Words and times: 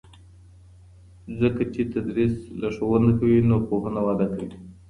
ځکه 1.39 1.63
چې 1.73 1.81
تدریس 1.93 2.33
لارښوونه 2.59 3.09
کوي 3.19 3.39
نو 3.49 3.55
پوهنه 3.67 4.01
وده 4.07 4.27
کوي. 4.35 4.57